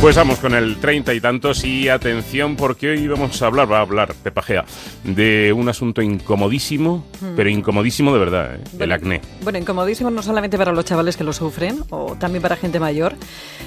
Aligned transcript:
Pues 0.00 0.16
vamos 0.16 0.38
con 0.38 0.54
el 0.54 0.80
treinta 0.80 1.12
y 1.12 1.20
tantos 1.20 1.62
y 1.62 1.90
atención 1.90 2.56
porque 2.56 2.88
hoy 2.88 3.06
vamos 3.06 3.42
a 3.42 3.46
hablar, 3.46 3.70
va 3.70 3.78
a 3.78 3.80
hablar 3.82 4.14
Pepajea, 4.14 4.64
de 5.04 5.52
un 5.52 5.68
asunto 5.68 6.00
incomodísimo, 6.00 7.04
hmm. 7.20 7.36
pero 7.36 7.50
incomodísimo 7.50 8.10
de 8.10 8.18
verdad, 8.18 8.54
¿eh? 8.54 8.60
el 8.78 8.92
acné. 8.92 9.20
Bueno, 9.42 9.58
incomodísimo 9.58 10.08
no 10.08 10.22
solamente 10.22 10.56
para 10.56 10.72
los 10.72 10.86
chavales 10.86 11.18
que 11.18 11.24
lo 11.24 11.34
sufren, 11.34 11.84
o 11.90 12.16
también 12.16 12.40
para 12.40 12.56
gente 12.56 12.80
mayor, 12.80 13.12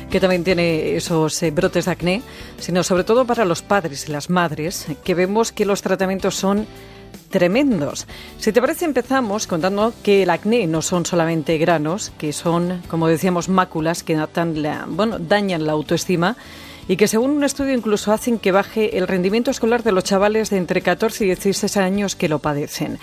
que 0.10 0.20
también 0.20 0.44
tiene 0.44 0.96
esos 0.96 1.44
eh, 1.44 1.52
brotes 1.52 1.86
de 1.86 1.92
acné, 1.92 2.24
sino 2.58 2.82
sobre 2.82 3.04
todo 3.04 3.26
para 3.26 3.46
los 3.46 3.62
padres 3.62 4.10
y 4.10 4.12
las 4.12 4.32
madres, 4.32 4.88
que 5.04 5.14
vemos 5.14 5.52
que 5.52 5.68
los 5.68 5.84
tratamientos 5.84 6.34
son 6.34 6.66
tremendos. 7.30 8.08
Si 8.38 8.52
te 8.52 8.62
parece, 8.62 8.86
empezamos 8.86 9.48
contando 9.48 9.94
que 10.04 10.24
el 10.24 10.30
acné 10.30 10.68
no 10.68 10.82
son 10.82 11.06
solamente 11.06 11.58
granos, 11.58 12.12
que 12.18 12.34
son, 12.34 12.82
como 12.88 13.08
decíamos, 13.08 13.50
máculas 13.50 14.04
que 14.04 14.18
bueno, 14.88 15.20
dañan 15.20 15.66
la 15.66 15.74
autoestima 15.74 16.38
y 16.88 16.98
que 16.98 17.08
según 17.08 17.32
un 17.32 17.44
estudio 17.44 17.74
incluso 17.74 18.12
hacen 18.12 18.40
que 18.40 18.52
baje 18.52 18.98
el 18.98 19.08
rendimiento 19.08 19.52
escolar 19.52 19.84
de 19.84 19.92
los 19.92 20.04
chavales 20.04 20.50
de 20.50 20.58
entre 20.58 20.82
14 20.82 21.24
y 21.24 21.28
16 21.28 21.78
años 21.78 22.16
que 22.16 22.30
lo 22.30 22.40
padecen. 22.40 23.00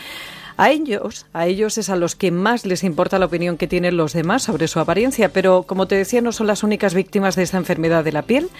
A 0.60 0.72
ellos, 0.72 1.24
a 1.32 1.46
ellos 1.46 1.78
es 1.78 1.88
a 1.88 1.96
los 1.96 2.14
que 2.14 2.30
más 2.30 2.66
les 2.66 2.84
importa 2.84 3.18
la 3.18 3.24
opinión 3.24 3.56
que 3.56 3.66
tienen 3.66 3.96
los 3.96 4.12
demás 4.12 4.42
sobre 4.42 4.68
su 4.68 4.78
apariencia, 4.78 5.30
pero 5.30 5.62
como 5.62 5.86
te 5.86 5.94
decía, 5.94 6.20
no 6.20 6.32
son 6.32 6.46
las 6.46 6.62
únicas 6.62 6.92
víctimas 6.92 7.34
de 7.34 7.44
esta 7.44 7.56
enfermedad 7.56 8.04
de 8.04 8.12
la 8.12 8.20
piel. 8.20 8.50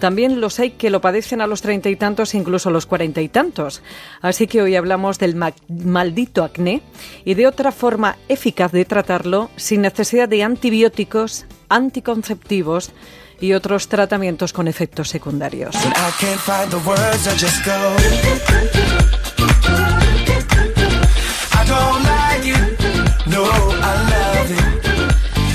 También 0.00 0.40
los 0.40 0.58
hay 0.58 0.72
que 0.72 0.90
lo 0.90 1.00
padecen 1.00 1.40
a 1.40 1.46
los 1.46 1.62
treinta 1.62 1.90
y 1.90 1.94
tantos, 1.94 2.34
incluso 2.34 2.70
a 2.70 2.72
los 2.72 2.86
cuarenta 2.86 3.20
y 3.20 3.28
tantos. 3.28 3.82
Así 4.20 4.48
que 4.48 4.62
hoy 4.62 4.74
hablamos 4.74 5.20
del 5.20 5.36
maldito 5.68 6.42
acné 6.42 6.82
y 7.24 7.34
de 7.34 7.46
otra 7.46 7.70
forma 7.70 8.16
eficaz 8.28 8.72
de 8.72 8.84
tratarlo 8.84 9.48
sin 9.54 9.82
necesidad 9.82 10.28
de 10.28 10.42
antibióticos, 10.42 11.46
anticonceptivos 11.68 12.90
y 13.38 13.52
otros 13.52 13.86
tratamientos 13.86 14.52
con 14.52 14.66
efectos 14.66 15.08
secundarios. 15.08 15.76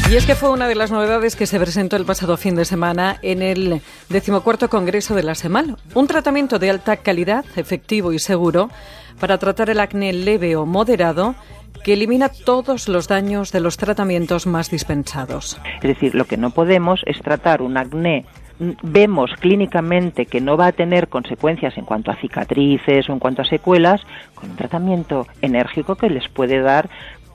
Y 0.10 0.16
es 0.16 0.26
que 0.26 0.34
fue 0.34 0.50
una 0.50 0.68
de 0.68 0.74
las 0.74 0.90
novedades 0.90 1.36
que 1.36 1.46
se 1.46 1.60
presentó 1.60 1.96
el 1.96 2.04
pasado 2.04 2.36
fin 2.36 2.56
de 2.56 2.66
semana 2.66 3.20
en 3.22 3.44
el 3.44 3.80
decimocuarto 4.10 4.68
Congreso 4.68 5.14
de 5.14 5.22
la 5.22 5.36
SEMAL. 5.36 5.78
Un 5.94 6.08
tratamiento 6.08 6.58
de 6.58 6.72
alta 6.72 6.98
calidad, 6.98 7.46
efectivo 7.56 8.12
y 8.12 8.18
seguro 8.18 8.72
para 9.20 9.38
tratar 9.38 9.70
el 9.70 9.80
acné 9.80 10.12
leve 10.12 10.56
o 10.56 10.66
moderado 10.66 11.36
que 11.84 11.94
elimina 11.94 12.30
todos 12.30 12.90
los 12.90 13.08
daños 13.08 13.52
de 13.52 13.60
los 13.60 13.78
tratamientos 13.78 14.48
más 14.48 14.72
dispensados. 14.72 15.60
Es 15.76 15.88
decir, 15.88 16.16
lo 16.16 16.26
que 16.26 16.38
no 16.38 16.50
podemos 16.50 17.02
es 17.06 17.22
tratar 17.22 17.62
un 17.62 17.78
acné 17.78 18.26
vemos 18.60 19.32
clínicamente 19.40 20.26
que 20.26 20.42
no 20.42 20.58
va 20.58 20.68
a 20.68 20.72
tener 20.72 21.08
consecuencias 21.08 21.78
en 21.78 21.86
cuanto 21.86 22.12
a 22.12 22.16
cicatrices 22.16 23.10
o 23.10 23.14
en 23.14 23.20
cuanto 23.20 23.42
a 23.42 23.46
secuelas, 23.46 24.02
con 24.36 24.52
un 24.52 24.56
tratamiento 24.56 25.28
enérgico 25.42 25.96
que 25.96 26.10
les 26.10 26.28
puede 26.28 26.62
dar 26.62 26.90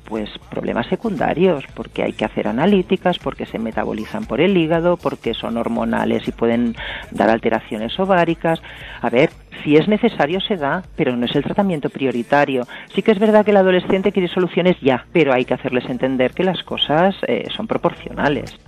pues 0.05 0.29
problemas 0.51 0.87
secundarios, 0.89 1.65
porque 1.75 2.03
hay 2.03 2.13
que 2.13 2.25
hacer 2.25 2.47
analíticas, 2.47 3.19
porque 3.19 3.47
se 3.47 3.59
metabolizan 3.59 4.27
por 4.27 4.41
el 4.41 4.57
hígado, 4.57 4.97
porque 4.99 5.35
son 5.35 5.57
hormonales 5.57 6.29
y 6.29 6.33
pueden 6.33 6.77
dar 7.11 7.31
alteraciones 7.31 7.99
ováricas. 7.99 8.61
A 9.01 9.09
ver, 9.09 9.31
si 9.63 9.77
es 9.77 9.89
necesario 9.89 10.41
se 10.41 10.57
da, 10.57 10.83
pero 10.97 11.17
no 11.17 11.25
es 11.27 11.35
el 11.35 11.43
tratamiento 11.43 11.89
prioritario. 11.89 12.67
Sí 12.95 13.03
que 13.03 13.13
es 13.13 13.19
verdad 13.19 13.45
que 13.45 13.53
el 13.53 13.57
adolescente 13.57 14.13
quiere 14.13 14.29
soluciones 14.29 14.77
ya, 14.81 15.07
pero 15.13 15.33
hay 15.33 15.45
que 15.45 15.55
hacerles 15.55 15.89
entender 15.89 16.33
que 16.33 16.45
las 16.45 16.63
cosas 16.63 17.17
eh, 17.27 17.47
son 17.57 17.67
proporcionales. 17.67 18.59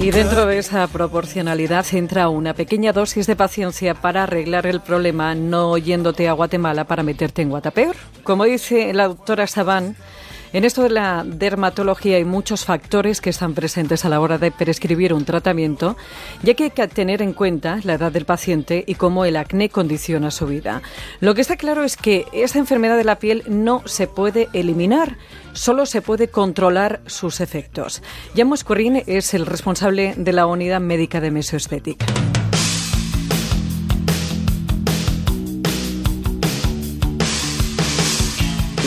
Y 0.00 0.10
dentro 0.10 0.46
de 0.46 0.58
esa 0.58 0.86
proporcionalidad 0.86 1.84
entra 1.92 2.28
una 2.28 2.54
pequeña 2.54 2.92
dosis 2.92 3.26
de 3.26 3.34
paciencia 3.34 3.94
para 3.94 4.24
arreglar 4.24 4.66
el 4.66 4.80
problema, 4.80 5.34
no 5.34 5.76
yéndote 5.76 6.28
a 6.28 6.32
Guatemala 6.32 6.84
para 6.84 7.02
meterte 7.02 7.42
en 7.42 7.48
Guatapeor. 7.48 7.96
Como 8.22 8.44
dice 8.44 8.92
la 8.92 9.08
doctora 9.08 9.46
Sabán, 9.46 9.96
en 10.52 10.64
esto 10.64 10.82
de 10.82 10.90
la 10.90 11.24
dermatología 11.26 12.16
hay 12.16 12.24
muchos 12.24 12.64
factores 12.64 13.20
que 13.20 13.30
están 13.30 13.54
presentes 13.54 14.04
a 14.04 14.08
la 14.08 14.20
hora 14.20 14.38
de 14.38 14.50
prescribir 14.50 15.12
un 15.12 15.24
tratamiento, 15.24 15.96
ya 16.42 16.54
que 16.54 16.64
hay 16.64 16.70
que 16.70 16.88
tener 16.88 17.22
en 17.22 17.32
cuenta 17.32 17.80
la 17.84 17.94
edad 17.94 18.12
del 18.12 18.24
paciente 18.24 18.84
y 18.86 18.94
cómo 18.94 19.24
el 19.24 19.36
acné 19.36 19.68
condiciona 19.68 20.30
su 20.30 20.46
vida. 20.46 20.82
Lo 21.20 21.34
que 21.34 21.42
está 21.42 21.56
claro 21.56 21.84
es 21.84 21.96
que 21.96 22.26
esta 22.32 22.58
enfermedad 22.58 22.96
de 22.96 23.04
la 23.04 23.18
piel 23.18 23.42
no 23.46 23.82
se 23.84 24.06
puede 24.06 24.48
eliminar, 24.52 25.16
solo 25.52 25.86
se 25.86 26.02
puede 26.02 26.28
controlar 26.28 27.00
sus 27.06 27.40
efectos. 27.40 28.02
Jan 28.36 28.50
Corrin 28.64 29.02
es 29.06 29.34
el 29.34 29.46
responsable 29.46 30.14
de 30.16 30.32
la 30.32 30.46
unidad 30.46 30.80
médica 30.80 31.20
de 31.20 31.30
mesoestética. 31.30 32.06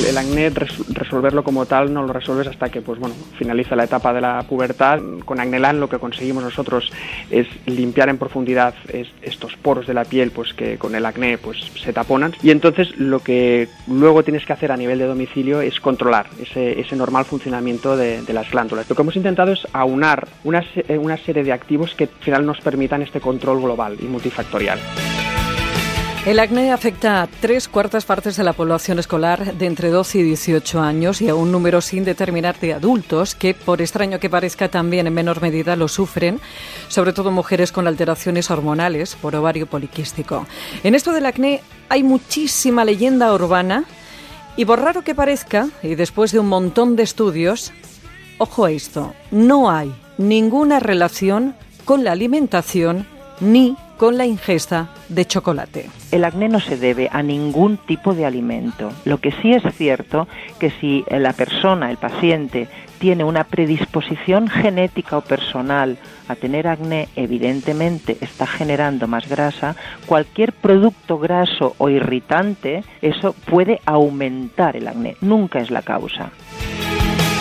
El 0.07 0.17
acné 0.17 0.49
resolverlo 0.49 1.43
como 1.43 1.65
tal 1.65 1.93
no 1.93 2.03
lo 2.03 2.13
resuelves 2.13 2.47
hasta 2.47 2.69
que 2.69 2.81
pues 2.81 2.99
bueno 2.99 3.15
finaliza 3.37 3.75
la 3.75 3.83
etapa 3.83 4.13
de 4.13 4.21
la 4.21 4.41
pubertad. 4.43 4.99
Con 5.25 5.39
Acnelan 5.39 5.79
lo 5.79 5.89
que 5.89 5.99
conseguimos 5.99 6.43
nosotros 6.43 6.91
es 7.29 7.47
limpiar 7.65 8.09
en 8.09 8.17
profundidad 8.17 8.73
estos 9.21 9.55
poros 9.55 9.87
de 9.87 9.93
la 9.93 10.05
piel 10.05 10.31
pues 10.31 10.53
que 10.53 10.77
con 10.77 10.95
el 10.95 11.05
acné 11.05 11.37
pues 11.37 11.57
se 11.83 11.93
taponan. 11.93 12.33
Y 12.43 12.51
entonces 12.51 12.97
lo 12.97 13.19
que 13.19 13.67
luego 13.87 14.23
tienes 14.23 14.45
que 14.45 14.53
hacer 14.53 14.71
a 14.71 14.77
nivel 14.77 14.99
de 14.99 15.05
domicilio 15.05 15.61
es 15.61 15.79
controlar 15.79 16.27
ese, 16.39 16.95
normal 16.95 17.25
funcionamiento 17.25 17.95
de, 17.97 18.21
las 18.31 18.49
glándulas. 18.51 18.89
Lo 18.89 18.95
que 18.95 19.01
hemos 19.01 19.15
intentado 19.15 19.51
es 19.51 19.67
aunar 19.73 20.27
una, 20.43 20.63
una 20.99 21.17
serie 21.17 21.43
de 21.43 21.51
activos 21.51 21.95
que 21.95 22.05
al 22.05 22.23
final 22.23 22.45
nos 22.45 22.61
permitan 22.61 23.01
este 23.01 23.19
control 23.19 23.61
global 23.61 23.97
y 23.99 24.05
multifactorial. 24.05 24.79
El 26.23 26.39
acné 26.39 26.71
afecta 26.71 27.23
a 27.23 27.27
tres 27.27 27.67
cuartas 27.67 28.05
partes 28.05 28.37
de 28.37 28.43
la 28.43 28.53
población 28.53 28.99
escolar 28.99 29.55
de 29.55 29.65
entre 29.65 29.89
12 29.89 30.19
y 30.19 30.23
18 30.23 30.79
años 30.79 31.19
y 31.19 31.29
a 31.29 31.33
un 31.33 31.51
número 31.51 31.81
sin 31.81 32.05
determinar 32.05 32.59
de 32.59 32.75
adultos 32.75 33.33
que, 33.33 33.55
por 33.55 33.81
extraño 33.81 34.19
que 34.19 34.29
parezca, 34.29 34.69
también 34.69 35.07
en 35.07 35.15
menor 35.15 35.41
medida 35.41 35.75
lo 35.75 35.87
sufren, 35.87 36.39
sobre 36.89 37.11
todo 37.11 37.31
mujeres 37.31 37.71
con 37.71 37.87
alteraciones 37.87 38.51
hormonales 38.51 39.15
por 39.15 39.35
ovario 39.35 39.65
poliquístico. 39.65 40.45
En 40.83 40.93
esto 40.93 41.11
del 41.11 41.25
acné 41.25 41.61
hay 41.89 42.03
muchísima 42.03 42.85
leyenda 42.85 43.33
urbana 43.33 43.85
y 44.55 44.65
por 44.65 44.79
raro 44.79 45.03
que 45.03 45.15
parezca, 45.15 45.69
y 45.81 45.95
después 45.95 46.31
de 46.31 46.37
un 46.37 46.49
montón 46.49 46.95
de 46.95 47.01
estudios, 47.01 47.73
ojo 48.37 48.65
a 48.65 48.71
esto, 48.71 49.15
no 49.31 49.71
hay 49.71 49.91
ninguna 50.19 50.79
relación 50.79 51.55
con 51.83 52.03
la 52.03 52.11
alimentación 52.11 53.07
ni 53.39 53.75
con 54.01 54.17
la 54.17 54.25
ingesta 54.25 54.89
de 55.09 55.25
chocolate. 55.25 55.87
El 56.11 56.23
acné 56.23 56.49
no 56.49 56.59
se 56.59 56.75
debe 56.75 57.07
a 57.11 57.21
ningún 57.21 57.77
tipo 57.77 58.15
de 58.15 58.25
alimento. 58.25 58.91
Lo 59.05 59.19
que 59.19 59.31
sí 59.31 59.53
es 59.53 59.61
cierto 59.75 60.27
que 60.57 60.71
si 60.71 61.05
la 61.11 61.33
persona, 61.33 61.91
el 61.91 61.97
paciente, 61.97 62.67
tiene 62.97 63.23
una 63.23 63.43
predisposición 63.43 64.47
genética 64.47 65.19
o 65.19 65.21
personal 65.21 65.99
a 66.27 66.33
tener 66.33 66.67
acné, 66.67 67.09
evidentemente 67.15 68.17
está 68.21 68.47
generando 68.47 69.07
más 69.07 69.29
grasa, 69.29 69.75
cualquier 70.07 70.51
producto 70.53 71.19
graso 71.19 71.75
o 71.77 71.87
irritante, 71.87 72.83
eso 73.03 73.33
puede 73.33 73.81
aumentar 73.85 74.77
el 74.77 74.87
acné, 74.87 75.15
nunca 75.21 75.59
es 75.59 75.69
la 75.69 75.83
causa. 75.83 76.31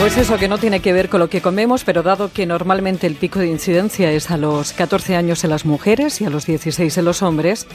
Pues 0.00 0.16
eso 0.16 0.38
que 0.38 0.49
no 0.49 0.56
tiene 0.56 0.81
que 0.81 0.94
ver 0.94 1.11
con 1.11 1.21
lo 1.21 1.28
que 1.28 1.43
comemos, 1.43 1.84
pero 1.84 2.03
dado 2.03 2.33
que 2.33 2.47
normalmente 2.47 3.06
el 3.06 3.16
pico 3.16 3.38
de 3.38 3.49
incidencia 3.49 4.11
es 4.11 4.31
a 4.31 4.38
los 4.38 4.72
14 4.72 5.15
años 5.15 5.44
en 5.44 5.50
las 5.50 5.66
mujeres 5.66 6.22
y 6.22 6.25
a 6.25 6.31
los 6.31 6.47
16 6.47 6.97
en 6.97 7.05
los 7.05 7.22
hombres, 7.22 7.66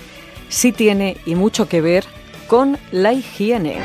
sí 0.50 0.72
tiene 0.72 1.18
y 1.28 1.36
mucho 1.36 1.70
que 1.70 1.82
ver 1.82 2.04
con 2.48 2.80
la 2.92 3.14
higiene. 3.14 3.78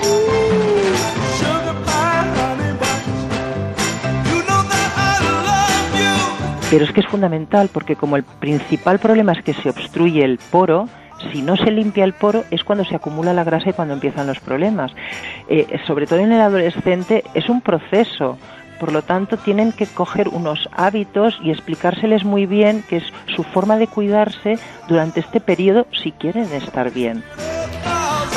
Pero 6.70 6.84
es 6.86 6.92
que 6.92 7.00
es 7.00 7.06
fundamental 7.08 7.68
porque 7.70 7.94
como 7.94 8.16
el 8.16 8.22
principal 8.22 8.98
problema 9.00 9.32
es 9.32 9.44
que 9.44 9.52
se 9.52 9.68
obstruye 9.68 10.24
el 10.24 10.38
poro, 10.38 10.88
si 11.32 11.42
no 11.42 11.56
se 11.56 11.70
limpia 11.70 12.04
el 12.04 12.12
poro 12.12 12.44
es 12.50 12.64
cuando 12.64 12.84
se 12.84 12.96
acumula 12.96 13.32
la 13.32 13.44
grasa 13.44 13.70
y 13.70 13.72
cuando 13.72 13.94
empiezan 13.94 14.26
los 14.26 14.40
problemas. 14.40 14.92
Eh, 15.48 15.78
sobre 15.86 16.06
todo 16.06 16.20
en 16.20 16.32
el 16.32 16.40
adolescente 16.40 17.24
es 17.34 17.48
un 17.48 17.60
proceso. 17.60 18.38
Por 18.78 18.92
lo 18.92 19.02
tanto, 19.02 19.36
tienen 19.36 19.72
que 19.72 19.86
coger 19.86 20.28
unos 20.28 20.68
hábitos 20.72 21.38
y 21.44 21.50
explicárseles 21.50 22.24
muy 22.24 22.46
bien 22.46 22.82
que 22.88 22.96
es 22.96 23.04
su 23.36 23.42
forma 23.42 23.76
de 23.76 23.86
cuidarse 23.86 24.58
durante 24.88 25.20
este 25.20 25.40
periodo 25.40 25.86
si 25.92 26.12
quieren 26.12 26.50
estar 26.52 26.90
bien. 26.90 27.22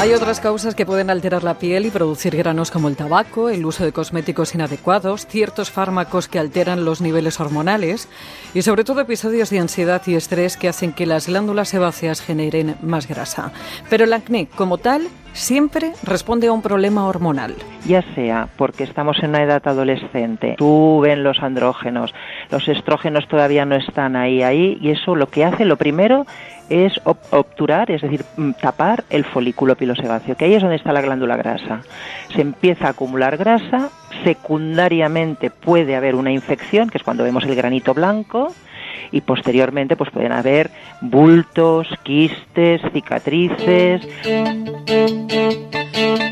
Hay 0.03 0.11
otras 0.11 0.41
causas 0.41 0.75
que 0.75 0.85
pueden 0.85 1.09
alterar 1.09 1.45
la 1.45 1.53
piel 1.53 1.85
y 1.85 1.89
producir 1.89 2.35
granos 2.35 2.71
como 2.71 2.89
el 2.89 2.97
tabaco, 2.97 3.47
el 3.47 3.65
uso 3.65 3.85
de 3.85 3.93
cosméticos 3.93 4.53
inadecuados, 4.53 5.25
ciertos 5.25 5.71
fármacos 5.71 6.27
que 6.27 6.39
alteran 6.39 6.83
los 6.83 6.99
niveles 6.99 7.39
hormonales 7.39 8.09
y 8.53 8.63
sobre 8.63 8.83
todo 8.83 8.99
episodios 8.99 9.49
de 9.49 9.59
ansiedad 9.59 10.01
y 10.05 10.15
estrés 10.15 10.57
que 10.57 10.67
hacen 10.67 10.91
que 10.91 11.05
las 11.05 11.27
glándulas 11.27 11.69
sebáceas 11.69 12.19
generen 12.19 12.75
más 12.81 13.07
grasa. 13.07 13.53
Pero 13.89 14.03
el 14.03 14.11
acné 14.11 14.47
como 14.47 14.77
tal 14.77 15.07
siempre 15.31 15.93
responde 16.03 16.47
a 16.47 16.51
un 16.51 16.61
problema 16.61 17.07
hormonal. 17.07 17.55
Ya 17.85 18.01
sea 18.13 18.47
porque 18.57 18.83
estamos 18.83 19.17
en 19.23 19.29
una 19.29 19.43
edad 19.43 19.61
adolescente, 19.65 20.55
suben 20.57 21.23
los 21.23 21.39
andrógenos, 21.39 22.13
los 22.49 22.67
estrógenos 22.67 23.27
todavía 23.27 23.65
no 23.65 23.75
están 23.75 24.15
ahí, 24.15 24.43
ahí, 24.43 24.77
y 24.81 24.91
eso 24.91 25.15
lo 25.15 25.27
que 25.27 25.43
hace, 25.43 25.65
lo 25.65 25.77
primero, 25.77 26.25
es 26.69 26.99
obturar, 27.03 27.91
es 27.91 28.01
decir, 28.01 28.23
mm, 28.37 28.51
tapar 28.53 29.03
el 29.09 29.25
folículo 29.25 29.75
pilosebáceo, 29.75 30.35
que 30.35 30.45
ahí 30.45 30.53
es 30.53 30.61
donde 30.61 30.77
está 30.77 30.93
la 30.93 31.01
glándula 31.01 31.37
grasa. 31.37 31.81
Se 32.33 32.41
empieza 32.41 32.87
a 32.87 32.89
acumular 32.91 33.37
grasa, 33.37 33.89
secundariamente 34.23 35.49
puede 35.49 35.95
haber 35.95 36.15
una 36.15 36.31
infección, 36.31 36.89
que 36.89 36.97
es 36.97 37.03
cuando 37.03 37.23
vemos 37.23 37.43
el 37.43 37.55
granito 37.55 37.93
blanco, 37.93 38.53
y 39.11 39.21
posteriormente 39.21 39.95
pues 39.95 40.09
pueden 40.09 40.31
haber 40.31 40.71
bultos, 41.01 41.87
quistes, 42.03 42.81
cicatrices. 42.91 44.01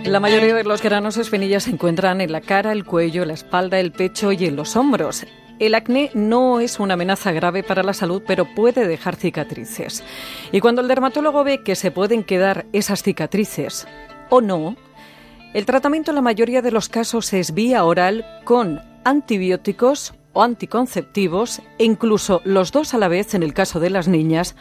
La 0.05 0.19
mayoría 0.19 0.55
de 0.55 0.63
los 0.63 0.81
granos 0.81 1.17
espinillas 1.17 1.63
se 1.63 1.71
encuentran 1.71 2.21
en 2.21 2.31
la 2.31 2.41
cara, 2.41 2.71
el 2.71 2.83
cuello, 2.83 3.23
la 3.25 3.33
espalda, 3.33 3.79
el 3.79 3.91
pecho 3.91 4.31
y 4.31 4.45
en 4.45 4.55
los 4.55 4.75
hombros. 4.75 5.25
El 5.61 5.75
acné 5.75 6.09
no 6.15 6.59
es 6.59 6.79
una 6.79 6.95
amenaza 6.95 7.31
grave 7.31 7.61
para 7.61 7.83
la 7.83 7.93
salud, 7.93 8.23
pero 8.25 8.45
puede 8.55 8.87
dejar 8.87 9.15
cicatrices. 9.15 10.03
Y 10.51 10.59
cuando 10.59 10.81
el 10.81 10.87
dermatólogo 10.87 11.43
ve 11.43 11.61
que 11.61 11.75
se 11.75 11.91
pueden 11.91 12.23
quedar 12.23 12.65
esas 12.73 13.03
cicatrices 13.03 13.87
o 14.31 14.41
no, 14.41 14.75
el 15.53 15.67
tratamiento 15.67 16.09
en 16.09 16.15
la 16.15 16.23
mayoría 16.23 16.63
de 16.63 16.71
los 16.71 16.89
casos 16.89 17.31
es 17.33 17.53
vía 17.53 17.85
oral 17.85 18.25
con 18.43 18.81
antibióticos 19.03 20.15
o 20.33 20.41
anticonceptivos 20.41 21.61
e 21.77 21.83
incluso 21.83 22.41
los 22.43 22.71
dos 22.71 22.95
a 22.95 22.97
la 22.97 23.07
vez 23.07 23.35
en 23.35 23.43
el 23.43 23.53
caso 23.53 23.79
de 23.79 23.91
las 23.91 24.07
niñas 24.07 24.55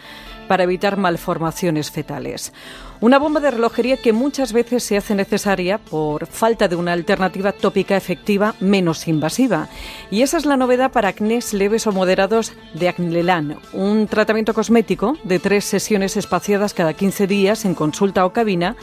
para 0.50 0.64
evitar 0.64 0.97
malformaciones 0.97 1.93
fetales. 1.93 2.52
Una 3.00 3.20
bomba 3.20 3.38
de 3.38 3.52
relojería 3.52 3.99
que 3.99 4.12
muchas 4.12 4.52
veces 4.52 4.82
se 4.82 4.97
hace 4.97 5.14
necesaria 5.14 5.79
por 5.79 6.26
falta 6.26 6.67
de 6.67 6.75
una 6.75 6.93
alternativa 6.93 7.52
tópica 7.52 7.97
efectiva 7.97 8.56
menos 8.58 9.06
invasiva. 9.06 9.69
Y 10.11 10.23
esa 10.23 10.38
es 10.38 10.47
la 10.47 10.56
novedad 10.56 10.91
para 10.91 11.11
acnés 11.11 11.55
leves 11.55 11.87
o 11.87 11.93
moderados 11.93 12.52
de 12.75 12.88
Acnelan, 12.88 13.58
un 13.73 14.08
tratamiento 14.08 14.52
cosmético 14.52 15.17
de 15.23 15.38
tres 15.38 15.67
sesiones 15.67 16.17
espaciadas 16.17 16.75
cada 16.75 16.94
15 16.94 17.29
días 17.29 17.64
en 17.64 17.76
consulta 17.76 18.26
o 18.26 18.32
cabina 18.32 18.75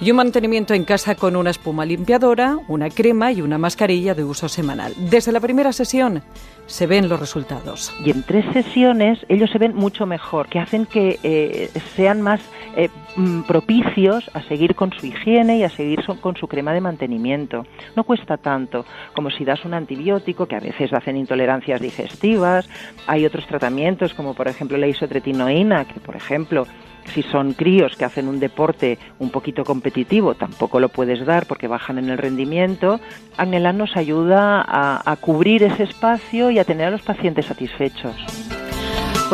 y 0.00 0.10
un 0.10 0.16
mantenimiento 0.16 0.74
en 0.74 0.84
casa 0.84 1.14
con 1.14 1.36
una 1.36 1.50
espuma 1.50 1.86
limpiadora, 1.86 2.58
una 2.68 2.90
crema 2.90 3.30
y 3.30 3.40
una 3.40 3.58
mascarilla 3.58 4.14
de 4.14 4.24
uso 4.24 4.48
semanal. 4.48 4.92
Desde 4.98 5.32
la 5.32 5.40
primera 5.40 5.72
sesión 5.72 6.22
se 6.66 6.86
ven 6.86 7.08
los 7.08 7.20
resultados. 7.20 7.94
Y 8.04 8.10
en 8.10 8.22
tres 8.22 8.44
sesiones 8.52 9.18
ellos 9.28 9.50
se 9.50 9.58
ven 9.58 9.74
mucho 9.74 10.06
mejor, 10.06 10.48
que 10.48 10.58
hacen 10.58 10.86
que 10.86 11.03
eh, 11.22 11.70
sean 11.96 12.20
más 12.20 12.40
eh, 12.76 12.88
mm, 13.16 13.42
propicios 13.42 14.30
a 14.34 14.42
seguir 14.42 14.74
con 14.74 14.92
su 14.92 15.06
higiene 15.06 15.58
y 15.58 15.62
a 15.62 15.68
seguir 15.68 16.00
con 16.20 16.36
su 16.36 16.48
crema 16.48 16.72
de 16.72 16.80
mantenimiento. 16.80 17.66
No 17.96 18.04
cuesta 18.04 18.36
tanto 18.36 18.84
como 19.14 19.30
si 19.30 19.44
das 19.44 19.64
un 19.64 19.74
antibiótico, 19.74 20.46
que 20.46 20.56
a 20.56 20.60
veces 20.60 20.92
hacen 20.92 21.16
intolerancias 21.16 21.80
digestivas. 21.80 22.68
Hay 23.06 23.24
otros 23.26 23.46
tratamientos, 23.46 24.14
como 24.14 24.34
por 24.34 24.48
ejemplo 24.48 24.76
la 24.76 24.86
isotretinoína, 24.86 25.84
que 25.86 26.00
por 26.00 26.16
ejemplo 26.16 26.66
si 27.12 27.22
son 27.22 27.52
críos 27.52 27.96
que 27.96 28.04
hacen 28.04 28.28
un 28.28 28.40
deporte 28.40 28.98
un 29.18 29.30
poquito 29.30 29.62
competitivo, 29.62 30.34
tampoco 30.34 30.80
lo 30.80 30.88
puedes 30.88 31.24
dar 31.26 31.46
porque 31.46 31.68
bajan 31.68 31.98
en 31.98 32.08
el 32.08 32.18
rendimiento. 32.18 32.98
Agnelan 33.36 33.78
nos 33.78 33.96
ayuda 33.96 34.64
a 34.66 35.16
cubrir 35.16 35.62
ese 35.62 35.82
espacio 35.82 36.50
y 36.50 36.58
a 36.58 36.64
tener 36.64 36.86
a 36.86 36.90
los 36.90 37.02
pacientes 37.02 37.46
satisfechos. 37.46 38.43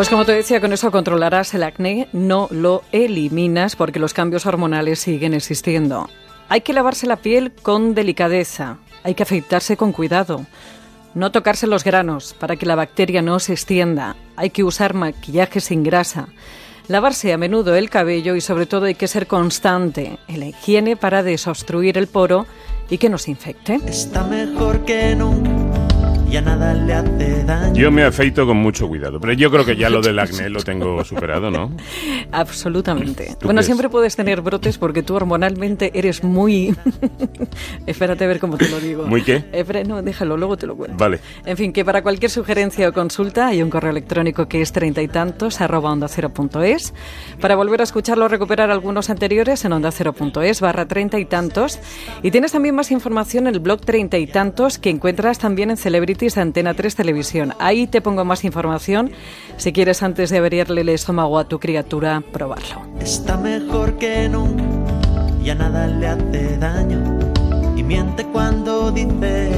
Pues 0.00 0.08
como 0.08 0.25
te 0.25 0.32
decía, 0.32 0.62
con 0.62 0.73
eso 0.73 0.91
controlarás 0.91 1.52
el 1.52 1.62
acné, 1.62 2.08
no 2.14 2.49
lo 2.50 2.82
eliminas 2.91 3.76
porque 3.76 3.99
los 3.99 4.14
cambios 4.14 4.47
hormonales 4.47 4.99
siguen 4.99 5.35
existiendo. 5.35 6.08
Hay 6.49 6.62
que 6.62 6.73
lavarse 6.73 7.06
la 7.06 7.17
piel 7.17 7.52
con 7.52 7.94
delicadeza, 7.94 8.79
hay 9.02 9.14
que 9.14 9.25
afeitarse 9.25 9.76
con 9.76 9.93
cuidado, 9.93 10.47
no 11.12 11.32
tocarse 11.32 11.67
los 11.67 11.85
granos 11.85 12.32
para 12.32 12.56
que 12.56 12.64
la 12.64 12.76
bacteria 12.76 13.20
no 13.20 13.38
se 13.41 13.52
extienda, 13.52 14.17
hay 14.37 14.49
que 14.49 14.64
usar 14.64 14.94
maquillaje 14.94 15.61
sin 15.61 15.82
grasa. 15.82 16.29
Lavarse 16.88 17.35
a 17.35 17.37
menudo 17.37 17.75
el 17.75 17.91
cabello 17.91 18.37
y 18.37 18.41
sobre 18.41 18.64
todo 18.64 18.87
hay 18.87 18.94
que 18.94 19.06
ser 19.06 19.26
constante 19.26 20.19
en 20.29 20.41
la 20.41 20.47
higiene 20.47 20.97
para 20.97 21.23
desobstruir 21.23 21.99
el 21.99 22.06
poro 22.06 22.47
y 22.88 22.97
que 22.97 23.11
no 23.11 23.19
se 23.19 23.32
infecte. 23.32 23.79
Está 23.87 24.25
mejor 24.25 24.82
que 24.87 25.14
nunca 25.14 25.59
nada 26.38 26.74
le 26.74 26.94
hace 26.94 27.44
daño. 27.44 27.74
Yo 27.74 27.90
me 27.90 28.04
afeito 28.04 28.46
con 28.46 28.56
mucho 28.56 28.86
cuidado, 28.86 29.18
pero 29.20 29.32
yo 29.32 29.50
creo 29.50 29.64
que 29.64 29.76
ya 29.76 29.90
lo 29.90 30.00
del 30.00 30.18
acné 30.20 30.48
lo 30.48 30.62
tengo 30.62 31.04
superado, 31.04 31.50
¿no? 31.50 31.72
Absolutamente. 32.30 33.36
Bueno, 33.42 33.62
siempre 33.62 33.88
puedes 33.88 34.14
tener 34.14 34.40
brotes 34.40 34.78
porque 34.78 35.02
tú 35.02 35.16
hormonalmente 35.16 35.90
eres 35.94 36.22
muy... 36.22 36.76
Espérate 37.86 38.24
a 38.24 38.28
ver 38.28 38.38
cómo 38.38 38.56
te 38.56 38.68
lo 38.68 38.78
digo. 38.78 39.06
¿Muy 39.06 39.22
qué? 39.22 39.44
no, 39.86 40.02
déjalo, 40.02 40.36
luego 40.36 40.56
te 40.56 40.66
lo 40.66 40.76
cuento. 40.76 40.96
Vale. 40.96 41.18
En 41.44 41.56
fin, 41.56 41.72
que 41.72 41.84
para 41.84 42.02
cualquier 42.02 42.30
sugerencia 42.30 42.88
o 42.88 42.92
consulta 42.92 43.48
hay 43.48 43.62
un 43.62 43.70
correo 43.70 43.90
electrónico 43.90 44.46
que 44.46 44.60
es 44.62 44.72
treinta 44.72 45.02
y 45.02 45.08
tantos 45.08 45.60
arroba 45.60 45.90
onda 45.90 46.06
cero 46.08 46.30
punto 46.30 46.62
es. 46.62 46.94
Para 47.40 47.56
volver 47.56 47.80
a 47.80 47.84
escucharlo 47.84 48.26
o 48.26 48.28
recuperar 48.28 48.70
algunos 48.70 49.10
anteriores 49.10 49.64
en 49.64 49.72
onda 49.72 49.90
cero 49.90 50.12
punto 50.12 50.42
es 50.42 50.60
barra 50.60 50.86
treinta 50.86 51.18
y 51.18 51.24
tantos. 51.24 51.78
Y 52.22 52.30
tienes 52.30 52.52
también 52.52 52.74
más 52.74 52.90
información 52.90 53.46
en 53.46 53.54
el 53.54 53.60
blog 53.60 53.80
treinta 53.80 54.18
y 54.18 54.26
tantos 54.26 54.78
que 54.78 54.90
encuentras 54.90 55.38
también 55.38 55.70
en 55.70 55.76
Celebrity 55.76 56.19
de 56.20 56.40
Antena 56.40 56.75
3 56.75 56.94
Televisión. 56.94 57.55
Ahí 57.58 57.87
te 57.87 58.02
pongo 58.02 58.25
más 58.25 58.44
información 58.44 59.11
si 59.56 59.72
quieres 59.72 60.02
antes 60.02 60.31
de 60.31 60.38
abrirle 60.38 60.82
el 60.82 60.90
estómago 60.90 61.38
a 61.38 61.49
tu 61.49 61.58
criatura 61.58 62.22
probarlo. 62.32 62.82
Está 63.00 63.37
mejor 63.38 63.96
que 63.96 64.28
nunca, 64.28 64.62
ya 65.43 65.55
nada 65.55 65.87
le 65.87 66.06
hace 66.06 66.58
daño 66.58 67.19
y 67.75 67.82
miente 67.82 68.25
cuando 68.26 68.93
dice 68.93 69.50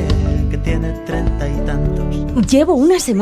que 0.51 0.59
tiene 0.59 0.93
treinta 1.05 1.49
y 1.49 1.57
tantos. 1.67 2.03
Llevo 2.51 2.75
una 2.75 2.99
semana 2.99 3.13